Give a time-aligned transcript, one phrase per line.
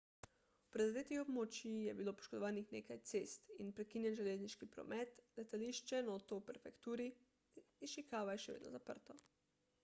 [0.19, 6.45] v prizadetih območjih je bilo poškodovanih nekaj cest in prekinjen železniški promet letališče noto v
[6.49, 7.09] prefekturi
[7.91, 9.21] išikava je še vedno zaprto